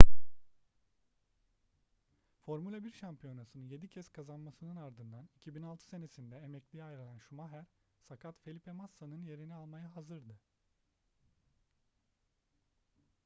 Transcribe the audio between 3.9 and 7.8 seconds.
kazanmasının ardından 2006 senesinde emekliye ayrılan schumacher